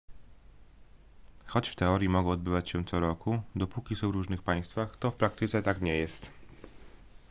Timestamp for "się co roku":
2.69-3.41